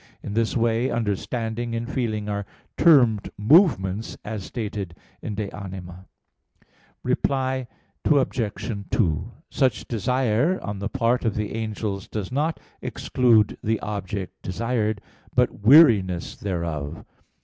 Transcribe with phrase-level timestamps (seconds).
[0.23, 6.05] In this way understanding and feeling are termed movements, as stated in De Anima iii,
[6.05, 7.01] text.
[7.03, 7.03] 28.
[7.03, 7.67] Reply
[8.05, 8.85] Obj.
[8.89, 15.01] 2: Such desire on the part of the angels does not exclude the object desired,
[15.35, 17.05] but weariness thereof.